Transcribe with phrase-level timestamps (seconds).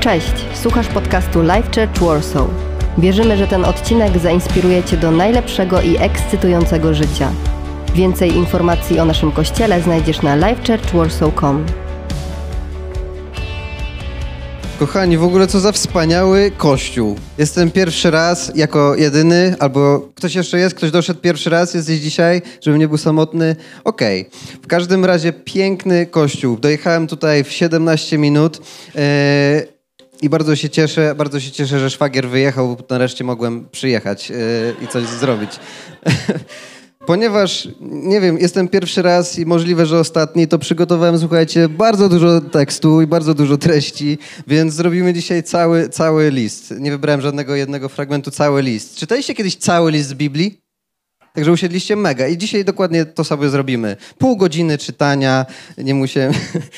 [0.00, 2.48] Cześć, słuchasz podcastu Life Church Warsaw.
[2.98, 7.32] Wierzymy, że ten odcinek zainspiruje Cię do najlepszego i ekscytującego życia.
[7.94, 11.66] Więcej informacji o naszym kościele znajdziesz na lifechurchwarsaw.com.
[14.78, 17.16] Kochani, w ogóle co za wspaniały kościół.
[17.38, 22.42] Jestem pierwszy raz jako jedyny, albo ktoś jeszcze jest, ktoś doszedł pierwszy raz, jesteś dzisiaj,
[22.60, 23.56] żebym nie był samotny.
[23.84, 24.20] Okej.
[24.20, 24.60] Okay.
[24.62, 26.56] W każdym razie piękny kościół.
[26.56, 28.60] Dojechałem tutaj w 17 minut.
[28.94, 29.79] Yy,
[30.22, 34.36] i bardzo się cieszę, bardzo się cieszę, że szwagier wyjechał, bo nareszcie mogłem przyjechać yy,
[34.82, 35.50] i coś zrobić.
[37.06, 42.40] Ponieważ, nie wiem, jestem pierwszy raz i możliwe, że ostatni, to przygotowałem, słuchajcie, bardzo dużo
[42.40, 46.74] tekstu i bardzo dużo treści, więc zrobimy dzisiaj cały, cały list.
[46.78, 48.96] Nie wybrałem żadnego jednego fragmentu, cały list.
[48.96, 50.60] Czytaliście kiedyś cały list z Biblii?
[51.32, 53.96] Także usiedliście mega i dzisiaj dokładnie to sobie zrobimy.
[54.18, 55.46] Pół godziny czytania,
[55.78, 56.32] nie musiałem...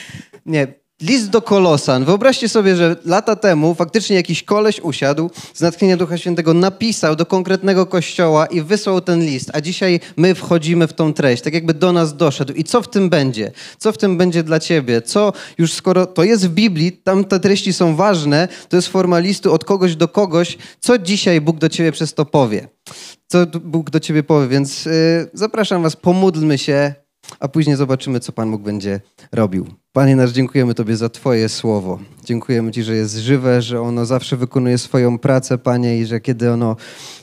[0.46, 2.04] nie, List do Kolosan.
[2.04, 7.26] Wyobraźcie sobie, że lata temu faktycznie jakiś koleś usiadł, z natchnienia Ducha Świętego napisał do
[7.26, 11.74] konkretnego kościoła i wysłał ten list, a dzisiaj my wchodzimy w tą treść, tak jakby
[11.74, 12.52] do nas doszedł.
[12.52, 13.52] I co w tym będzie?
[13.78, 15.02] Co w tym będzie dla ciebie?
[15.02, 19.18] Co już skoro to jest w Biblii, tam te treści są ważne, to jest forma
[19.18, 22.68] listu od kogoś do kogoś, co dzisiaj Bóg do ciebie przez to powie?
[23.26, 24.48] Co Bóg do ciebie powie?
[24.48, 24.92] Więc yy,
[25.32, 26.94] zapraszam was, pomódlmy się,
[27.40, 29.00] a później zobaczymy, co Pan Bóg będzie
[29.32, 29.81] robił.
[29.94, 31.98] Panie nasz, dziękujemy Tobie za Twoje słowo.
[32.24, 36.52] Dziękujemy Ci, że jest żywe, że ono zawsze wykonuje swoją pracę, Panie, i że kiedy
[36.52, 36.76] ono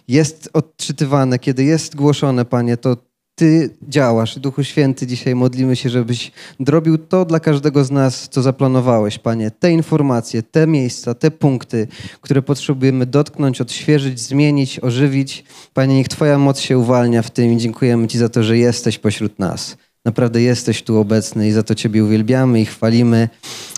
[0.08, 2.98] jest odczytywane, kiedy jest głoszone, Panie, to
[3.36, 4.40] Ty działasz.
[4.40, 9.52] Duchu Święty, dzisiaj modlimy się, żebyś drobił to dla każdego z nas, co zaplanowałeś, Panie.
[9.52, 11.88] Te informacje, te miejsca, te punkty,
[12.22, 15.44] które potrzebujemy dotknąć, odświeżyć, zmienić, ożywić.
[15.74, 19.00] Panie, niech Twoja moc się uwalnia w tym i dziękujemy Ci za to, że jesteś
[19.00, 19.78] pośród nas.
[20.06, 23.30] Naprawdę jesteś tu obecny i za to Ciebie uwielbiamy i chwalimy.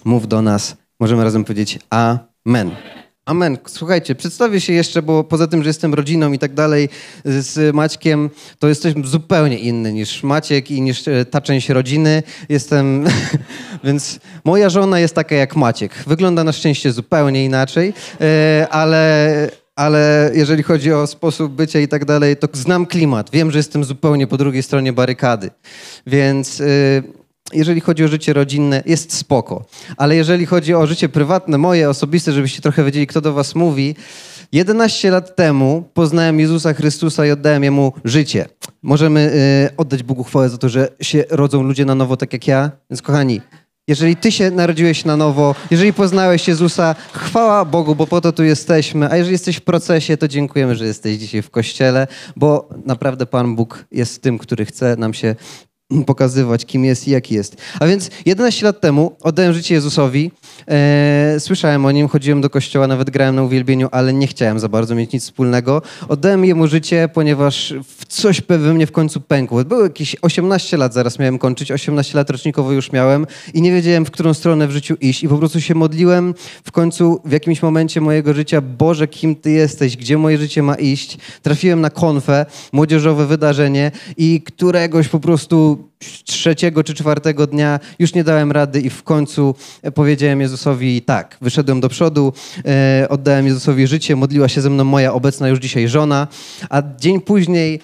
[0.05, 0.77] Mów do nas.
[0.99, 2.71] Możemy razem powiedzieć Amen.
[3.25, 3.57] Amen.
[3.67, 6.89] Słuchajcie, przedstawię się jeszcze, bo poza tym, że jestem rodziną i tak dalej
[7.25, 8.29] z Maćkiem,
[8.59, 12.23] to jesteśmy zupełnie inny niż Maciek i niż e, ta część rodziny.
[12.49, 13.05] Jestem,
[13.83, 16.03] więc moja żona jest taka jak Maciek.
[16.07, 22.05] Wygląda na szczęście zupełnie inaczej, e, ale ale jeżeli chodzi o sposób bycia i tak
[22.05, 23.29] dalej, to znam klimat.
[23.33, 25.49] Wiem, że jestem zupełnie po drugiej stronie barykady.
[26.07, 27.03] Więc y,
[27.53, 29.65] jeżeli chodzi o życie rodzinne, jest spoko.
[29.97, 33.95] Ale jeżeli chodzi o życie prywatne, moje, osobiste, żebyście trochę wiedzieli, kto do was mówi,
[34.51, 38.45] 11 lat temu poznałem Jezusa Chrystusa i oddałem Jemu życie.
[38.81, 39.31] Możemy
[39.71, 42.71] y, oddać Bogu chwałę za to, że się rodzą ludzie na nowo tak jak ja.
[42.89, 43.41] Więc kochani,
[43.87, 48.43] jeżeli Ty się narodziłeś na nowo, jeżeli poznałeś Jezusa, chwała Bogu, bo po to tu
[48.43, 49.09] jesteśmy.
[49.09, 53.55] A jeżeli jesteś w procesie, to dziękujemy, że jesteś dzisiaj w kościele, bo naprawdę Pan
[53.55, 55.35] Bóg jest tym, który chce nam się
[56.05, 57.57] pokazywać, kim jest i jaki jest.
[57.79, 60.31] A więc 11 lat temu oddałem życie Jezusowi.
[60.67, 64.69] E, słyszałem o nim, chodziłem do kościoła, nawet grałem na uwielbieniu, ale nie chciałem za
[64.69, 65.81] bardzo mieć nic wspólnego.
[66.07, 67.73] Oddałem jemu życie, ponieważ
[68.07, 69.63] coś we mnie w końcu pękło.
[69.63, 74.05] Było jakieś 18 lat, zaraz miałem kończyć, 18 lat rocznikowo już miałem i nie wiedziałem,
[74.05, 77.61] w którą stronę w życiu iść i po prostu się modliłem w końcu w jakimś
[77.61, 81.17] momencie mojego życia, Boże, kim Ty jesteś, gdzie moje życie ma iść.
[81.41, 85.80] Trafiłem na konfę, młodzieżowe wydarzenie i któregoś po prostu
[86.25, 89.55] trzeciego czy czwartego dnia już nie dałem rady i w końcu
[89.95, 91.37] powiedziałem Jezusowi tak.
[91.41, 92.33] Wyszedłem do przodu,
[92.65, 96.27] e, oddałem Jezusowi życie, modliła się ze mną moja obecna już dzisiaj żona,
[96.69, 97.79] a dzień później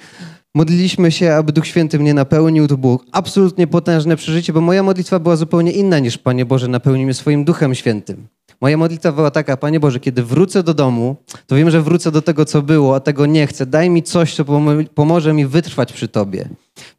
[0.56, 2.68] modliliśmy się, aby Duch Święty mnie napełnił.
[2.68, 7.06] To było absolutnie potężne przeżycie, bo moja modlitwa była zupełnie inna niż Panie Boże, napełnij
[7.06, 8.28] mnie swoim Duchem Świętym.
[8.62, 11.16] Moja modlitwa była taka, Panie Boże, kiedy wrócę do domu,
[11.47, 13.66] to wiem, że wrócę do tego, co było, a tego nie chcę.
[13.66, 14.45] Daj mi coś, co
[14.95, 16.50] pomoże mi wytrwać przy Tobie.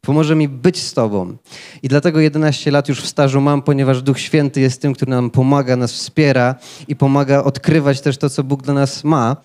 [0.00, 1.36] Pomoże mi być z Tobą.
[1.82, 5.30] I dlatego 11 lat już w stażu mam, ponieważ Duch Święty jest tym, który nam
[5.30, 6.54] pomaga, nas wspiera
[6.88, 9.36] i pomaga odkrywać też to, co Bóg dla nas ma.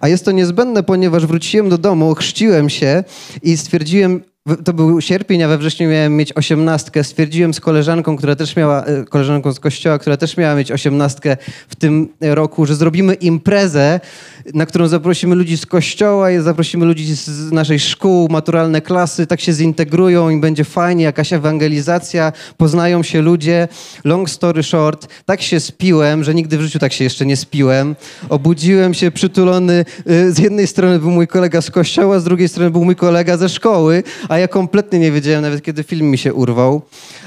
[0.00, 3.04] A jest to niezbędne, ponieważ wróciłem do domu, chrzciłem się
[3.42, 4.22] i stwierdziłem,
[4.64, 7.04] to był sierpień, a we wrześniu miałem mieć osiemnastkę.
[7.04, 11.36] Stwierdziłem z koleżanką, która też miała, e, koleżanką z kościoła, która też miała mieć osiemnastkę
[11.68, 14.00] w tym roku, że zrobimy imprezę,
[14.54, 19.40] na którą zaprosimy ludzi z kościoła i zaprosimy ludzi z naszej szkół, maturalne klasy, tak
[19.40, 23.68] się zintegrują i będzie fajnie, jakaś ewangelizacja, poznają się ludzie.
[24.04, 27.96] Long story short, tak się spiłem, że nigdy w życiu tak się jeszcze nie spiłem.
[28.28, 32.70] Obudziłem się przytulony, e, z jednej strony był mój kolega z kościoła, z drugiej strony
[32.70, 36.34] był mój kolega ze szkoły, a ja kompletnie nie wiedziałem nawet, kiedy film mi się
[36.34, 36.82] urwał.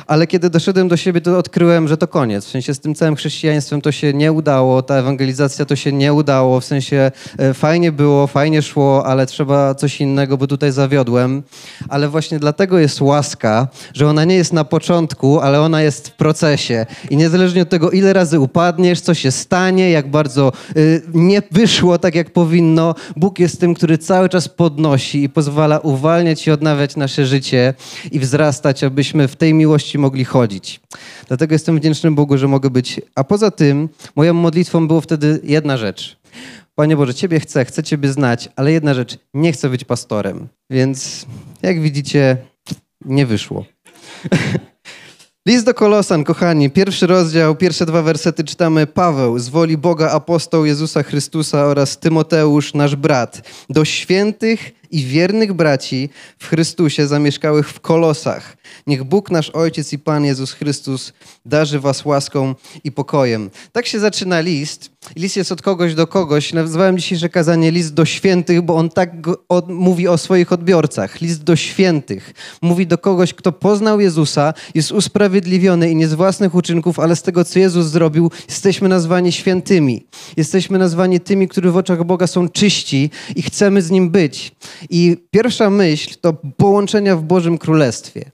[0.07, 2.45] Ale kiedy doszedłem do siebie, to odkryłem, że to koniec.
[2.45, 6.13] W sensie z tym całym chrześcijaństwem to się nie udało, ta ewangelizacja to się nie
[6.13, 6.59] udało.
[6.59, 11.43] W sensie e, fajnie było, fajnie szło, ale trzeba coś innego, bo tutaj zawiodłem.
[11.89, 16.11] Ale właśnie dlatego jest łaska, że ona nie jest na początku, ale ona jest w
[16.11, 16.85] procesie.
[17.09, 21.97] I niezależnie od tego, ile razy upadniesz, co się stanie, jak bardzo y, nie wyszło
[21.97, 26.95] tak, jak powinno, Bóg jest tym, który cały czas podnosi i pozwala uwalniać i odnawiać
[27.01, 27.73] nasze życie
[28.11, 30.81] i wzrastać, abyśmy w tej miłości mogli chodzić.
[31.27, 33.01] Dlatego jestem wdzięczny Bogu, że mogę być.
[33.15, 36.17] A poza tym, moją modlitwą było wtedy jedna rzecz.
[36.75, 40.47] Panie Boże, Ciebie chcę, chcę Ciebie znać, ale jedna rzecz, nie chcę być pastorem.
[40.69, 41.25] Więc
[41.61, 42.37] jak widzicie,
[43.05, 43.65] nie wyszło.
[45.47, 50.65] List do Kolosan, kochani, pierwszy rozdział, pierwsze dwa wersety czytamy Paweł, z woli Boga apostoł
[50.65, 56.09] Jezusa Chrystusa oraz Tymoteusz, nasz brat, do świętych i wiernych braci
[56.39, 58.57] w Chrystusie zamieszkałych w Kolosach.
[58.87, 61.13] Niech Bóg nasz Ojciec i Pan Jezus Chrystus
[61.45, 63.49] darzy was łaską i pokojem.
[63.71, 64.91] Tak się zaczyna list.
[65.15, 66.53] List jest od kogoś do kogoś.
[66.53, 69.11] Nazwałem dzisiejsze kazanie list do świętych, bo on tak
[69.67, 71.21] mówi o swoich odbiorcach.
[71.21, 72.33] List do świętych.
[72.61, 77.21] Mówi do kogoś, kto poznał Jezusa, jest usprawiedliwiony i nie z własnych uczynków, ale z
[77.21, 80.05] tego, co Jezus zrobił, jesteśmy nazwani świętymi.
[80.37, 84.51] Jesteśmy nazwani tymi, którzy w oczach Boga są czyści i chcemy z Nim być.
[84.89, 88.31] I pierwsza myśl to połączenia w Bożym Królestwie.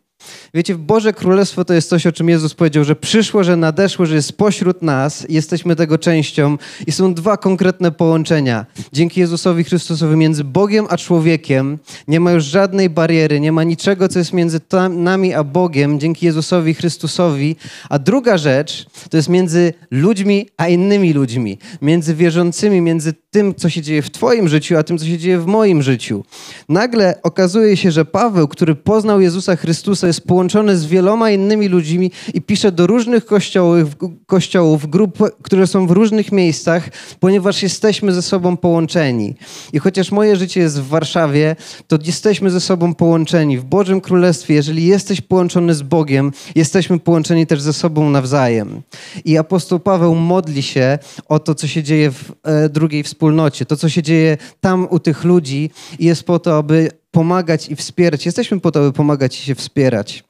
[0.53, 4.15] Wiecie, Boże Królestwo to jest coś, o czym Jezus powiedział, że przyszło, że nadeszło, że
[4.15, 6.57] jest pośród nas, jesteśmy tego częścią
[6.87, 8.65] i są dwa konkretne połączenia.
[8.93, 11.77] Dzięki Jezusowi Chrystusowi między Bogiem a człowiekiem
[12.07, 14.59] nie ma już żadnej bariery, nie ma niczego, co jest między
[14.89, 17.55] nami a Bogiem, dzięki Jezusowi Chrystusowi.
[17.89, 23.69] A druga rzecz to jest między ludźmi a innymi ludźmi, między wierzącymi, między tym, co
[23.69, 26.23] się dzieje w Twoim życiu, a tym, co się dzieje w moim życiu.
[26.69, 32.11] Nagle okazuje się, że Paweł, który poznał Jezusa Chrystusa, jest połączony z wieloma innymi ludźmi
[32.33, 33.89] i pisze do różnych kościołów,
[34.25, 36.89] kościołów, grup, które są w różnych miejscach,
[37.19, 39.35] ponieważ jesteśmy ze sobą połączeni.
[39.73, 41.55] I chociaż moje życie jest w Warszawie,
[41.87, 43.57] to jesteśmy ze sobą połączeni.
[43.57, 48.81] W Bożym Królestwie, jeżeli jesteś połączony z Bogiem, jesteśmy połączeni też ze sobą nawzajem.
[49.25, 50.99] I apostoł Paweł modli się
[51.29, 53.26] o to, co się dzieje w e, drugiej wspólnocie,
[53.65, 55.69] to, co się dzieje tam u tych ludzi
[55.99, 58.25] jest po to, aby pomagać i wspierać.
[58.25, 60.26] Jesteśmy po to, by pomagać i się wspierać.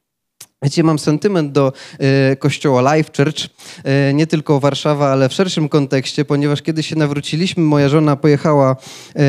[0.64, 1.74] Wiecie, mam sentyment do
[2.32, 3.46] y, kościoła Life Church,
[4.10, 8.76] y, nie tylko Warszawa, ale w szerszym kontekście, ponieważ kiedy się nawróciliśmy, moja żona pojechała
[8.76, 9.20] y,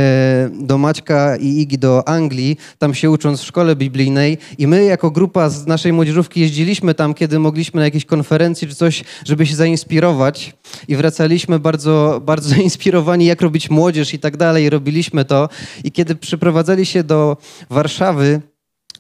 [0.53, 5.11] do Maćka i Igi do Anglii, tam się ucząc w szkole biblijnej i my jako
[5.11, 9.57] grupa z naszej młodzieżówki jeździliśmy tam, kiedy mogliśmy na jakiejś konferencji czy coś, żeby się
[9.57, 10.55] zainspirować
[10.89, 15.49] i wracaliśmy bardzo, bardzo zainspirowani, jak robić młodzież i tak dalej, robiliśmy to.
[15.85, 17.37] I kiedy przyprowadzali się do
[17.71, 18.41] Warszawy,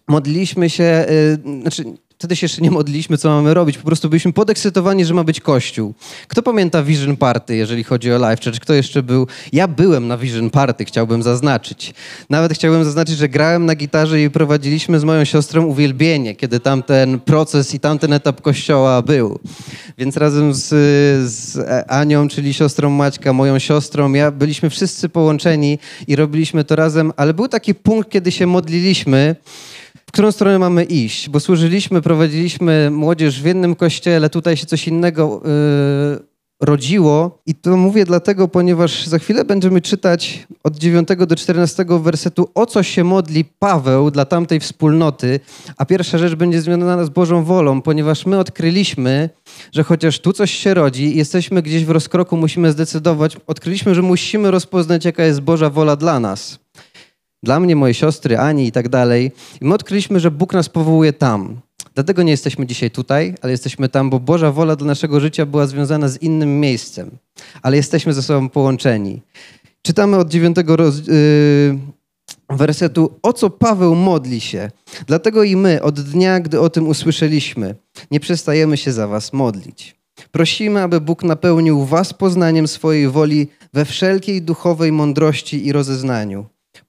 [0.08, 1.06] modliliśmy się,
[1.62, 1.84] znaczy
[2.18, 3.78] wtedy się jeszcze nie modliliśmy, co mamy robić.
[3.78, 5.94] Po prostu byliśmy podekscytowani, że ma być kościół.
[6.28, 8.60] Kto pamięta Vision Party, jeżeli chodzi o Life Church?
[8.60, 9.26] Kto jeszcze był?
[9.52, 11.94] Ja byłem na Vision Party, chciałbym zaznaczyć.
[12.30, 17.20] Nawet chciałbym zaznaczyć, że grałem na gitarze i prowadziliśmy z moją siostrą uwielbienie, kiedy tamten
[17.20, 19.38] proces i tamten etap kościoła był.
[19.98, 20.66] Więc razem z,
[21.30, 25.78] z Anią, czyli siostrą Maćka, moją siostrą, ja byliśmy wszyscy połączeni
[26.08, 29.36] i robiliśmy to razem, ale był taki punkt, kiedy się modliliśmy,
[30.08, 34.88] w którą stronę mamy iść, bo służyliśmy, prowadziliśmy młodzież w jednym kościele, tutaj się coś
[34.88, 36.26] innego yy,
[36.60, 37.42] rodziło.
[37.46, 42.66] I to mówię dlatego, ponieważ za chwilę będziemy czytać od 9 do 14 wersetu, o
[42.66, 45.40] co się modli Paweł dla tamtej wspólnoty,
[45.76, 49.30] a pierwsza rzecz będzie związana z Bożą wolą, ponieważ my odkryliśmy,
[49.72, 54.50] że chociaż tu coś się rodzi, jesteśmy gdzieś w rozkroku, musimy zdecydować, odkryliśmy, że musimy
[54.50, 56.67] rozpoznać, jaka jest Boża wola dla nas
[57.42, 59.32] dla mnie, mojej siostry, Ani i tak dalej.
[59.60, 61.60] I my odkryliśmy, że Bóg nas powołuje tam.
[61.94, 65.66] Dlatego nie jesteśmy dzisiaj tutaj, ale jesteśmy tam, bo Boża wola dla naszego życia była
[65.66, 67.10] związana z innym miejscem.
[67.62, 69.22] Ale jesteśmy ze sobą połączeni.
[69.82, 71.06] Czytamy od dziewiątego roz...
[71.06, 71.78] yy,
[72.50, 74.70] wersetu, o co Paweł modli się.
[75.06, 77.74] Dlatego i my od dnia, gdy o tym usłyszeliśmy,
[78.10, 79.96] nie przestajemy się za was modlić.
[80.30, 86.46] Prosimy, aby Bóg napełnił was poznaniem swojej woli we wszelkiej duchowej mądrości i rozeznaniu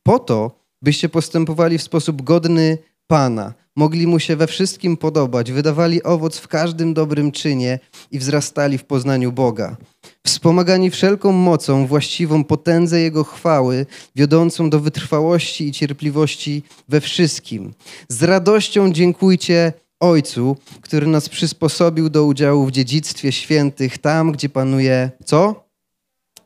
[0.09, 0.51] po to,
[0.81, 6.47] byście postępowali w sposób godny Pana, mogli mu się we wszystkim podobać, wydawali owoc w
[6.47, 7.79] każdym dobrym czynie
[8.11, 9.77] i wzrastali w poznaniu Boga.
[10.25, 13.85] Wspomagani wszelką mocą, właściwą potędze Jego chwały,
[14.15, 17.73] wiodącą do wytrwałości i cierpliwości we wszystkim.
[18.09, 25.11] Z radością dziękujcie Ojcu, który nas przysposobił do udziału w dziedzictwie świętych, tam, gdzie panuje
[25.25, 25.68] co?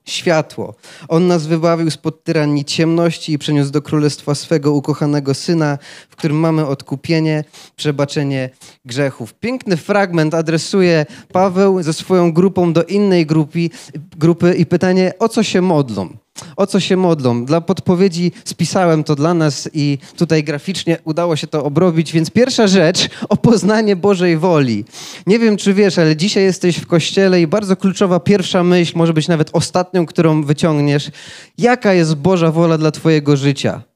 [0.05, 0.75] Światło.
[1.07, 5.77] On nas wybawił spod tyranii ciemności i przeniósł do królestwa swego ukochanego Syna,
[6.09, 7.43] w którym mamy odkupienie,
[7.75, 8.49] przebaczenie
[8.85, 9.33] grzechów.
[9.33, 13.69] Piękny fragment adresuje Paweł ze swoją grupą do innej grupy,
[14.17, 16.22] grupy i pytanie, o co się modlą?
[16.55, 17.45] O co się modlą?
[17.45, 22.67] Dla podpowiedzi spisałem to dla nas i tutaj graficznie udało się to obrobić, więc pierwsza
[22.67, 24.85] rzecz o poznanie Bożej woli.
[25.27, 29.13] Nie wiem, czy wiesz, ale dzisiaj jesteś w kościele i bardzo kluczowa pierwsza myśl, może
[29.13, 31.11] być nawet ostatnią, którą wyciągniesz.
[31.57, 33.92] Jaka jest Boża wola dla Twojego życia?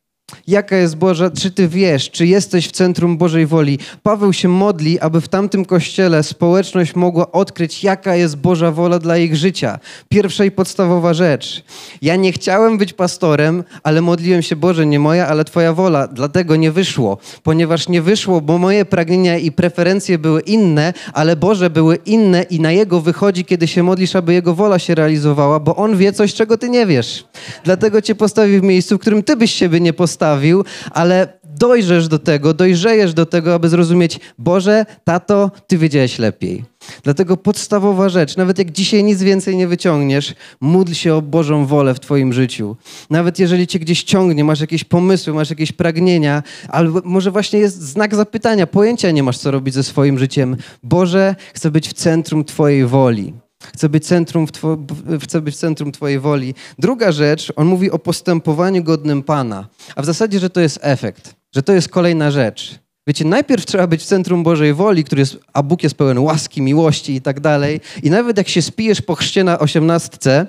[0.48, 3.80] Jaka jest Boża, czy ty wiesz, czy jesteś w centrum Bożej woli?
[4.04, 9.18] Paweł się modli, aby w tamtym kościele społeczność mogła odkryć, jaka jest Boża wola dla
[9.18, 9.80] ich życia.
[10.10, 11.64] Pierwsza i podstawowa rzecz.
[12.02, 16.08] Ja nie chciałem być pastorem, ale modliłem się, Boże, nie moja, ale Twoja wola.
[16.08, 21.70] Dlatego nie wyszło, ponieważ nie wyszło, bo moje pragnienia i preferencje były inne, ale Boże
[21.70, 25.76] były inne i na Jego wychodzi, kiedy się modlisz, aby Jego wola się realizowała, bo
[25.76, 27.26] On wie coś, czego Ty nie wiesz.
[27.64, 32.08] Dlatego Cię postawi w miejscu, w którym Ty byś siebie nie postawił postawił, ale dojrzesz
[32.08, 36.64] do tego, dojrzejesz do tego, aby zrozumieć, Boże, tato, Ty wiedziałeś lepiej.
[37.04, 41.94] Dlatego podstawowa rzecz, nawet jak dzisiaj nic więcej nie wyciągniesz, módl się o Bożą wolę
[41.94, 42.76] w Twoim życiu.
[43.10, 47.82] Nawet jeżeli Cię gdzieś ciągnie, masz jakieś pomysły, masz jakieś pragnienia, albo może właśnie jest
[47.82, 50.58] znak zapytania, pojęcia nie masz, co robić ze swoim życiem.
[50.84, 53.34] Boże, chcę być w centrum Twojej woli.
[53.64, 54.78] Chcę być, centrum w two,
[55.24, 56.54] chcę być centrum Twojej woli.
[56.80, 59.68] Druga rzecz, on mówi o postępowaniu godnym Pana.
[59.96, 62.80] A w zasadzie, że to jest efekt, że to jest kolejna rzecz.
[63.08, 66.62] Wiecie, najpierw trzeba być w centrum Bożej woli, który jest, a Bóg jest pełen łaski,
[66.62, 67.82] miłości i tak dalej.
[68.04, 70.46] I nawet jak się spijesz po chrzcie na osiemnastce,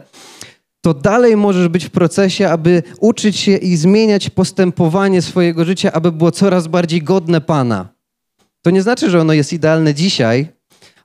[0.80, 6.12] to dalej możesz być w procesie, aby uczyć się i zmieniać postępowanie swojego życia, aby
[6.12, 7.88] było coraz bardziej godne Pana.
[8.62, 10.48] To nie znaczy, że ono jest idealne dzisiaj,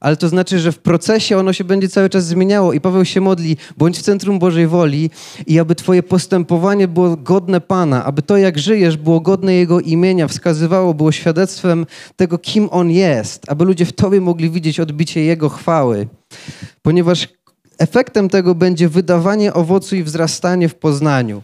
[0.03, 3.21] ale to znaczy, że w procesie ono się będzie cały czas zmieniało i Paweł się
[3.21, 5.09] modli, bądź w centrum Bożej woli
[5.47, 10.27] i aby twoje postępowanie było godne Pana, aby to, jak żyjesz, było godne Jego imienia,
[10.27, 15.49] wskazywało, było świadectwem tego, kim On jest, aby ludzie w tobie mogli widzieć odbicie Jego
[15.49, 16.07] chwały.
[16.81, 17.27] Ponieważ
[17.77, 21.41] efektem tego będzie wydawanie owocu i wzrastanie w poznaniu.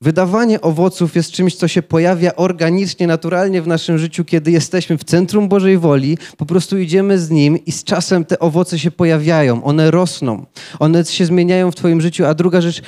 [0.00, 5.04] Wydawanie owoców jest czymś, co się pojawia organicznie, naturalnie w naszym życiu, kiedy jesteśmy w
[5.04, 9.64] centrum Bożej woli, po prostu idziemy z Nim i z czasem te owoce się pojawiają,
[9.64, 10.46] one rosną,
[10.78, 12.24] one się zmieniają w Twoim życiu.
[12.24, 12.82] A druga rzecz,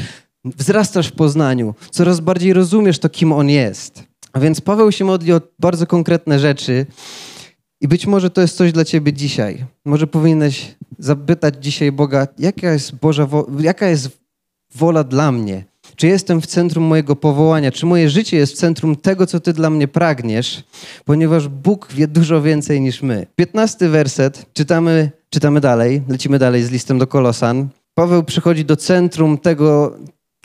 [0.44, 4.04] wzrastasz w poznaniu, coraz bardziej rozumiesz to, kim On jest.
[4.32, 6.86] A więc Paweł się modli o bardzo konkretne rzeczy
[7.80, 9.64] i być może to jest coś dla Ciebie dzisiaj.
[9.84, 13.28] Może powinieneś zapytać dzisiaj Boga, jaka jest Boża,
[13.60, 14.20] jaka jest
[14.74, 15.67] wola dla mnie?
[15.96, 17.72] Czy jestem w centrum mojego powołania?
[17.72, 20.64] Czy moje życie jest w centrum tego, co Ty dla mnie pragniesz?
[21.04, 23.26] Ponieważ Bóg wie dużo więcej niż my.
[23.36, 27.68] Piętnasty werset, czytamy, czytamy dalej, lecimy dalej z listem do Kolosan.
[27.94, 29.96] Paweł przychodzi do centrum tego,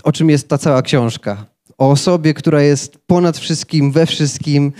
[0.03, 1.45] o czym jest ta cała książka.
[1.77, 4.71] O osobie, która jest ponad wszystkim, we wszystkim.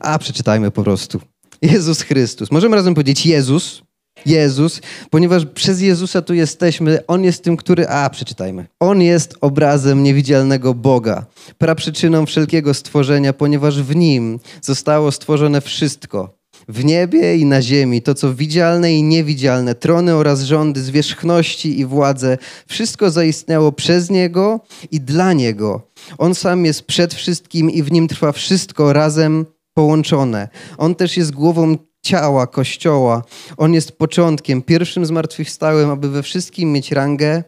[0.00, 1.20] A przeczytajmy po prostu.
[1.62, 2.50] Jezus Chrystus.
[2.50, 3.82] Możemy razem powiedzieć Jezus,
[4.26, 7.06] Jezus, ponieważ przez Jezusa tu jesteśmy.
[7.06, 7.88] On jest tym, który.
[7.88, 8.66] A, przeczytajmy.
[8.80, 11.26] On jest obrazem niewidzialnego Boga,
[11.58, 16.42] praprzyczyną wszelkiego stworzenia, ponieważ w nim zostało stworzone wszystko.
[16.68, 21.84] W niebie i na ziemi, to co widzialne i niewidzialne, trony oraz rządy, zwierzchności i
[21.84, 24.60] władze, wszystko zaistniało przez Niego
[24.90, 25.82] i dla Niego.
[26.18, 30.48] On sam jest przed wszystkim i w nim trwa wszystko razem połączone.
[30.78, 33.22] On też jest głową ciała, Kościoła.
[33.56, 37.44] On jest początkiem, pierwszym zmartwychwstałym, aby we wszystkim mieć rangę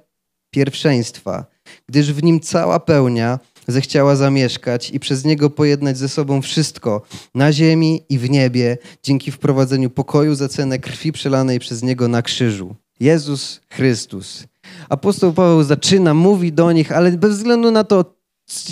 [0.51, 1.45] pierwszeństwa,
[1.89, 7.03] gdyż w nim cała pełnia zechciała zamieszkać i przez niego pojednać ze sobą wszystko
[7.35, 12.23] na ziemi i w niebie, dzięki wprowadzeniu pokoju za cenę krwi przelanej przez niego na
[12.23, 12.75] krzyżu.
[13.01, 14.45] Jezus Chrystus.
[14.89, 18.15] Apostoł Paweł zaczyna, mówi do nich, ale bez względu na to,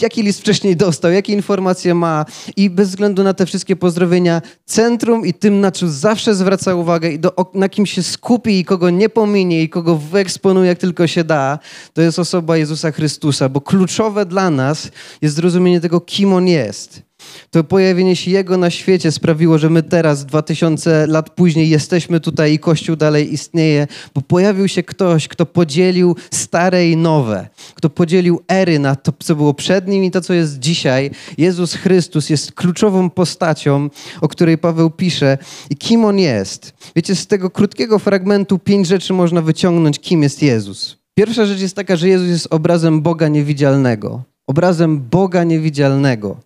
[0.03, 2.25] jaki list wcześniej dostał, jakie informacje ma
[2.57, 7.11] i bez względu na te wszystkie pozdrowienia, centrum i tym, na czym zawsze zwraca uwagę
[7.11, 11.07] i do, na kim się skupi i kogo nie pominie i kogo wyeksponuje jak tylko
[11.07, 11.59] się da,
[11.93, 14.91] to jest osoba Jezusa Chrystusa, bo kluczowe dla nas
[15.23, 17.12] jest zrozumienie tego, kim On jest.
[17.51, 22.53] To pojawienie się Jego na świecie sprawiło, że my teraz, 2000 lat później, jesteśmy tutaj
[22.53, 28.41] i Kościół dalej istnieje, bo pojawił się ktoś, kto podzielił stare i nowe, kto podzielił
[28.49, 31.11] ery na to, co było przed nim i to, co jest dzisiaj.
[31.39, 35.39] Jezus Chrystus jest kluczową postacią, o której Paweł pisze
[35.71, 36.75] i kim On jest.
[36.97, 41.03] Wiecie, z tego krótkiego fragmentu pięć rzeczy można wyciągnąć, kim jest Jezus.
[41.15, 44.23] Pierwsza rzecz jest taka, że Jezus jest obrazem Boga niewidzialnego.
[44.47, 46.37] Obrazem Boga niewidzialnego.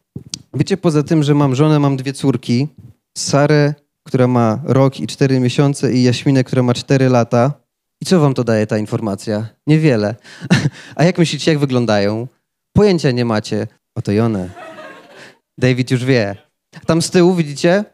[0.58, 2.68] Wiecie, poza tym, że mam żonę, mam dwie córki.
[3.18, 7.52] Sarę, która ma rok i cztery miesiące i Jaśminę, która ma cztery lata.
[8.00, 9.48] I co wam to daje ta informacja?
[9.66, 10.14] Niewiele.
[10.96, 12.28] A jak myślicie, jak wyglądają?
[12.72, 13.66] Pojęcia nie macie.
[13.94, 14.50] Oto i one.
[15.58, 16.36] David już wie.
[16.86, 17.84] Tam z tyłu widzicie?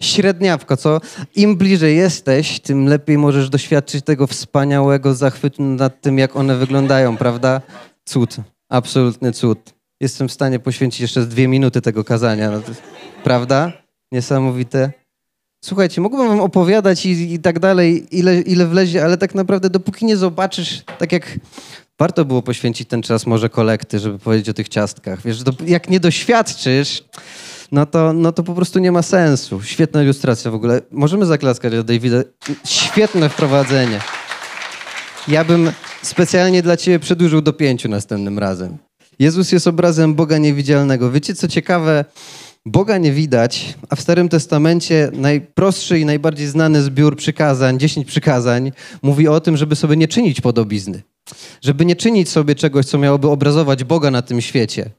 [0.00, 1.00] Średniawko, co?
[1.34, 7.16] Im bliżej jesteś, tym lepiej możesz doświadczyć tego wspaniałego zachwytu nad tym, jak one wyglądają,
[7.16, 7.60] prawda?
[8.04, 8.36] Cud.
[8.68, 9.74] Absolutny cud.
[10.02, 12.50] Jestem w stanie poświęcić jeszcze dwie minuty tego kazania.
[12.50, 12.60] No
[13.24, 13.72] prawda?
[14.12, 14.92] Niesamowite.
[15.64, 20.04] Słuchajcie, mógłbym wam opowiadać i, i tak dalej, ile, ile wlezie, ale tak naprawdę dopóki
[20.04, 21.38] nie zobaczysz, tak jak
[21.98, 25.22] warto było poświęcić ten czas może kolekty, żeby powiedzieć o tych ciastkach.
[25.22, 27.04] Wiesz, do, jak nie doświadczysz,
[27.72, 29.62] no to, no to po prostu nie ma sensu.
[29.62, 30.80] Świetna ilustracja w ogóle.
[30.90, 32.22] Możemy zaklaskać dla Davida.
[32.64, 34.00] Świetne wprowadzenie.
[35.28, 38.78] Ja bym specjalnie dla ciebie przedłużył do pięciu następnym razem.
[39.18, 41.10] Jezus jest obrazem Boga niewidzialnego.
[41.10, 42.04] Wiecie, co ciekawe?
[42.66, 48.72] Boga nie widać, a w Starym Testamencie najprostszy i najbardziej znany zbiór przykazań, dziesięć przykazań,
[49.02, 51.02] mówi o tym, żeby sobie nie czynić podobizny.
[51.62, 54.90] Żeby nie czynić sobie czegoś, co miałoby obrazować Boga na tym świecie.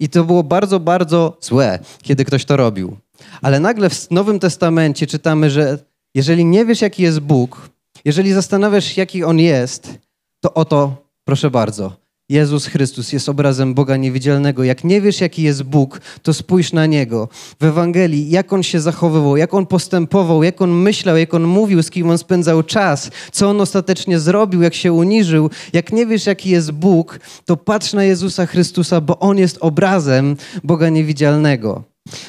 [0.00, 2.96] I to było bardzo, bardzo złe, kiedy ktoś to robił.
[3.42, 5.78] Ale nagle w Nowym Testamencie czytamy, że
[6.14, 7.70] jeżeli nie wiesz, jaki jest Bóg,
[8.04, 9.98] jeżeli zastanawiasz, jaki On jest,
[10.40, 11.96] to oto, proszę bardzo,
[12.28, 14.64] Jezus Chrystus jest obrazem Boga niewidzialnego.
[14.64, 17.28] Jak nie wiesz, jaki jest Bóg, to spójrz na Niego.
[17.60, 21.82] W Ewangelii, jak On się zachowywał, jak On postępował, jak On myślał, jak On mówił,
[21.82, 25.50] z kim On spędzał czas, co On ostatecznie zrobił, jak się uniżył.
[25.72, 30.36] Jak nie wiesz, jaki jest Bóg, to patrz na Jezusa Chrystusa, bo On jest obrazem
[30.64, 31.84] Boga niewidzialnego.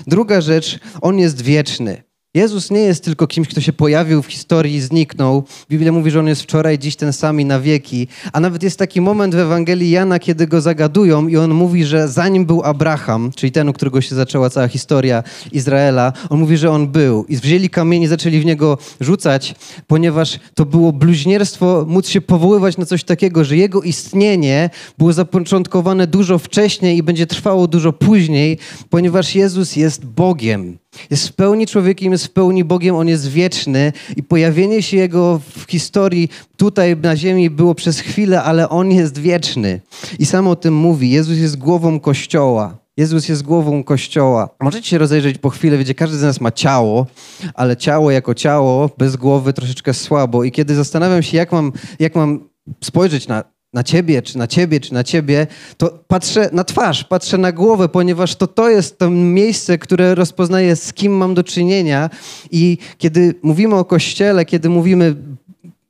[0.08, 2.07] Druga rzecz, On jest wieczny.
[2.38, 5.44] Jezus nie jest tylko kimś, kto się pojawił w historii i zniknął.
[5.70, 8.08] Biblia mówi, że on jest wczoraj, dziś ten sam i na wieki.
[8.34, 12.08] A nawet jest taki moment w Ewangelii Jana, kiedy go zagadują i on mówi, że
[12.08, 16.72] zanim był Abraham, czyli ten, u którego się zaczęła cała historia Izraela, on mówi, że
[16.72, 17.26] on był.
[17.30, 19.56] I wzięli kamienie i zaczęli w niego rzucać,
[19.88, 26.08] ponieważ to było bluźnierstwo móc się powoływać na coś takiego, że jego istnienie było zapoczątkowane
[26.08, 28.58] dużo wcześniej i będzie trwało dużo później,
[28.90, 30.78] ponieważ Jezus jest Bogiem.
[31.10, 35.42] Jest w pełni człowiekiem, jest w pełni Bogiem, on jest wieczny i pojawienie się jego
[35.50, 39.82] w historii tutaj na ziemi było przez chwilę, ale on jest wieczny.
[40.20, 41.10] I sam o tym mówi.
[41.10, 42.78] Jezus jest głową Kościoła.
[42.98, 44.50] Jezus jest głową Kościoła.
[44.62, 47.08] Możecie się rozejrzeć po chwilę, wiecie, każdy z nas ma ciało,
[47.54, 50.44] ale ciało jako ciało, bez głowy troszeczkę słabo.
[50.44, 52.50] I kiedy zastanawiam się, jak mam, jak mam
[52.84, 53.44] spojrzeć na
[53.74, 57.90] na ciebie, czy na ciebie, czy na ciebie, to patrzę na twarz, patrzę na głowę,
[57.90, 62.10] ponieważ to to jest to miejsce, które rozpoznaje, z kim mam do czynienia.
[62.52, 65.16] I kiedy mówimy o Kościele, kiedy mówimy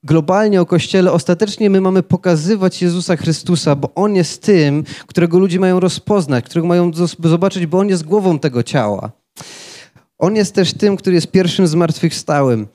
[0.03, 5.59] globalnie o Kościele, ostatecznie my mamy pokazywać Jezusa Chrystusa, bo On jest tym, którego ludzie
[5.59, 9.11] mają rozpoznać, którego mają zobaczyć, bo On jest głową tego ciała.
[10.17, 12.67] On jest też tym, który jest pierwszym zmartwychwstałym.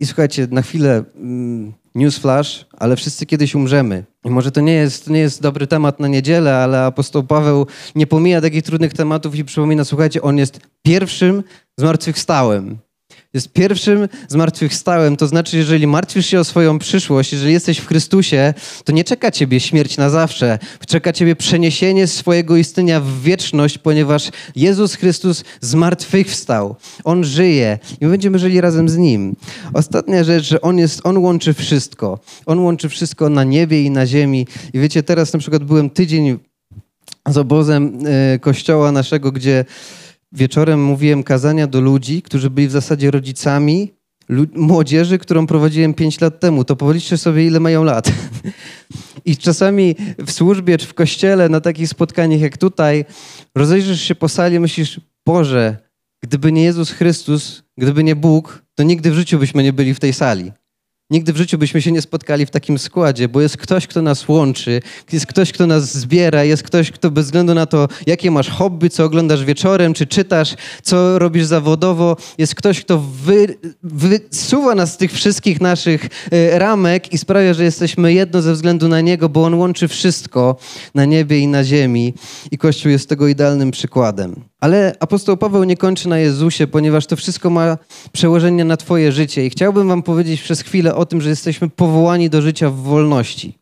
[0.00, 4.04] I słuchajcie, na chwilę mm, newsflash, ale wszyscy kiedyś umrzemy.
[4.24, 7.66] I może to nie jest, to nie jest dobry temat na niedzielę, ale apostoł Paweł
[7.94, 11.42] nie pomija takich trudnych tematów i przypomina, słuchajcie, on jest pierwszym
[11.78, 12.78] zmartwychwstałym
[13.36, 15.16] jest pierwszym zmartwychwstałym.
[15.16, 19.30] To znaczy, jeżeli martwisz się o swoją przyszłość, jeżeli jesteś w Chrystusie, to nie czeka
[19.30, 20.58] ciebie śmierć na zawsze.
[20.86, 26.76] Czeka ciebie przeniesienie swojego istnienia w wieczność, ponieważ Jezus Chrystus zmartwychwstał.
[27.04, 29.36] On żyje i my będziemy żyli razem z Nim.
[29.74, 32.18] Ostatnia rzecz, że On, jest, on łączy wszystko.
[32.46, 34.46] On łączy wszystko na niebie i na ziemi.
[34.72, 36.38] I wiecie, teraz na przykład byłem tydzień
[37.28, 39.64] z obozem y, kościoła naszego, gdzie
[40.32, 43.96] wieczorem mówiłem kazania do ludzi, którzy byli w zasadzie rodzicami
[44.54, 46.64] młodzieży, którą prowadziłem 5 lat temu.
[46.64, 48.12] To policzcie sobie, ile mają lat.
[49.24, 53.04] I czasami w służbie czy w kościele, na takich spotkaniach jak tutaj,
[53.54, 55.76] rozejrzysz się po sali, myślisz, Boże,
[56.22, 60.00] gdyby nie Jezus Chrystus, gdyby nie Bóg, to nigdy w życiu byśmy nie byli w
[60.00, 60.52] tej sali.
[61.10, 64.28] Nigdy w życiu byśmy się nie spotkali w takim składzie, bo jest ktoś, kto nas
[64.28, 68.50] łączy, jest ktoś, kto nas zbiera, jest ktoś, kto bez względu na to, jakie masz
[68.50, 74.92] hobby, co oglądasz wieczorem, czy czytasz, co robisz zawodowo, jest ktoś, kto wy, wysuwa nas
[74.92, 79.28] z tych wszystkich naszych e, ramek i sprawia, że jesteśmy jedno ze względu na Niego,
[79.28, 80.56] bo On łączy wszystko
[80.94, 82.14] na niebie i na ziemi
[82.50, 84.44] i Kościół jest tego idealnym przykładem.
[84.66, 87.78] Ale apostoł Paweł nie kończy na Jezusie, ponieważ to wszystko ma
[88.12, 89.46] przełożenie na Twoje życie.
[89.46, 93.58] I chciałbym Wam powiedzieć przez chwilę o tym, że jesteśmy powołani do życia w wolności.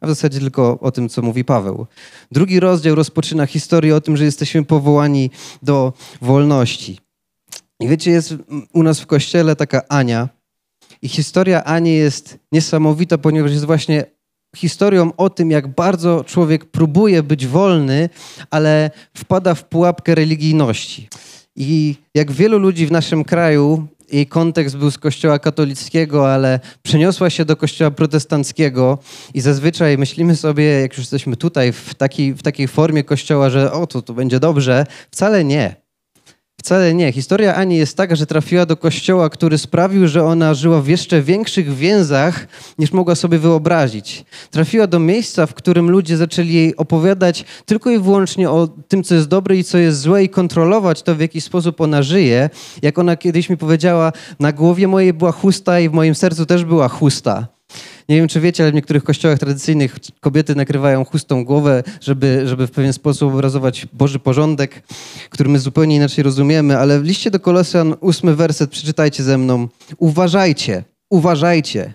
[0.00, 1.86] A w zasadzie tylko o tym, co mówi Paweł.
[2.32, 5.30] Drugi rozdział rozpoczyna historię o tym, że jesteśmy powołani
[5.62, 6.98] do wolności.
[7.80, 8.34] I wiecie, jest
[8.72, 10.28] u nas w kościele taka Ania.
[11.02, 14.04] I historia Ani jest niesamowita, ponieważ jest właśnie
[14.56, 18.08] historią o tym, jak bardzo człowiek próbuje być wolny,
[18.50, 21.08] ale wpada w pułapkę religijności.
[21.56, 27.30] I jak wielu ludzi w naszym kraju, jej kontekst był z kościoła katolickiego, ale przeniosła
[27.30, 28.98] się do kościoła protestanckiego
[29.34, 33.72] i zazwyczaj myślimy sobie, jak już jesteśmy tutaj w takiej, w takiej formie kościoła, że
[33.72, 34.86] o, to, to będzie dobrze.
[35.10, 35.89] Wcale nie.
[36.60, 37.12] Wcale nie.
[37.12, 41.22] Historia Ani jest taka, że trafiła do kościoła, który sprawił, że ona żyła w jeszcze
[41.22, 42.46] większych więzach,
[42.78, 44.24] niż mogła sobie wyobrazić.
[44.50, 49.14] Trafiła do miejsca, w którym ludzie zaczęli jej opowiadać tylko i wyłącznie o tym, co
[49.14, 52.50] jest dobre i co jest złe, i kontrolować to, w jaki sposób ona żyje.
[52.82, 56.64] Jak ona kiedyś mi powiedziała, na głowie mojej była chusta i w moim sercu też
[56.64, 57.59] była chusta.
[58.10, 62.66] Nie wiem, czy wiecie, ale w niektórych kościołach tradycyjnych kobiety nakrywają chustą głowę, żeby, żeby
[62.66, 64.82] w pewien sposób obrazować Boży porządek,
[65.30, 69.68] który my zupełnie inaczej rozumiemy, ale w liście do Kolosjan, ósmy werset, przeczytajcie ze mną.
[69.98, 71.94] Uważajcie, uważajcie,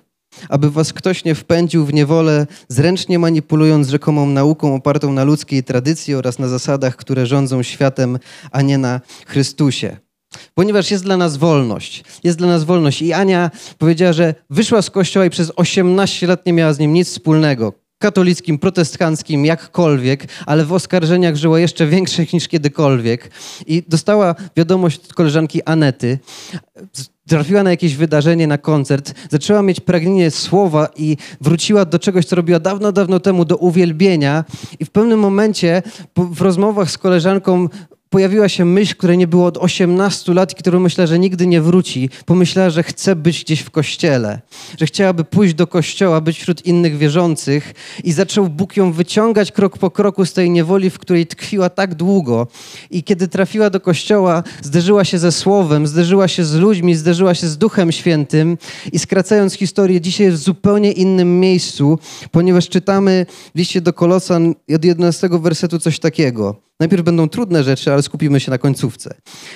[0.50, 6.16] aby was ktoś nie wpędził w niewolę, zręcznie manipulując rzekomą nauką opartą na ludzkiej tradycji
[6.16, 8.20] oraz na zasadach, które rządzą światem,
[8.52, 10.05] a nie na Chrystusie.
[10.54, 12.04] Ponieważ jest dla nas wolność.
[12.24, 13.02] Jest dla nas wolność.
[13.02, 16.94] I Ania powiedziała, że wyszła z kościoła i przez 18 lat nie miała z nim
[16.94, 17.74] nic wspólnego.
[18.00, 23.30] Katolickim, protestanckim, jakkolwiek, ale w oskarżeniach żyła jeszcze większych niż kiedykolwiek.
[23.68, 26.20] I dostała wiadomość od koleżanki Anety.
[27.28, 32.36] Trafiła na jakieś wydarzenie, na koncert, zaczęła mieć pragnienie słowa i wróciła do czegoś, co
[32.36, 34.44] robiła dawno, dawno temu, do uwielbienia.
[34.80, 35.82] I w pewnym momencie
[36.16, 37.68] w rozmowach z koleżanką
[38.16, 41.62] pojawiła się myśl, której nie było od 18 lat i którą myślę, że nigdy nie
[41.62, 42.10] wróci.
[42.26, 44.42] Pomyślała, że chce być gdzieś w kościele,
[44.80, 47.74] że chciałaby pójść do kościoła, być wśród innych wierzących
[48.04, 51.96] i zaczął Bóg ją wyciągać krok po kroku z tej niewoli, w której tkwiła tak
[51.96, 52.48] długo.
[52.92, 57.48] I kiedy trafiła do kościoła, zderzyła się ze Słowem, zderzyła się z ludźmi, zderzyła się
[57.48, 58.58] z Duchem Świętym
[58.92, 62.00] i skracając historię, dzisiaj jest w zupełnie innym miejscu,
[62.32, 63.26] ponieważ czytamy
[63.56, 66.66] w liście do Kolosan od 11 wersetu coś takiego.
[66.80, 69.14] Najpierw będą trudne rzeczy, ale skupimy się na końcówce.